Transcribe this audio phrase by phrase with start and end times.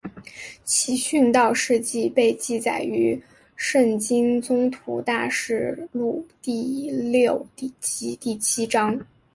[0.65, 3.21] 其殉道事迹被记载于
[3.55, 7.45] 圣经宗徒大事录第六
[7.79, 8.99] 及第七章。